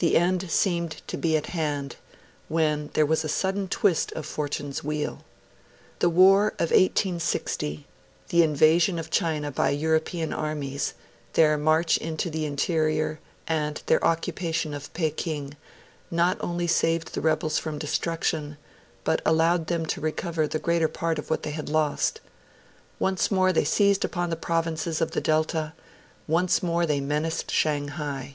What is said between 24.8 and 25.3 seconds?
of the